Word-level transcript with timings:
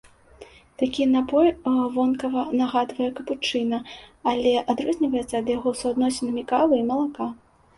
Такі 0.81 1.03
напой 1.15 1.47
вонкава 1.97 2.45
нагадвае 2.61 3.09
капучына, 3.19 3.79
але 4.33 4.53
адрозніваецца 4.75 5.31
ад 5.41 5.47
яго 5.57 5.75
суадносінамі 5.83 6.43
кавы 6.55 6.73
і 6.83 6.89
малака. 6.91 7.25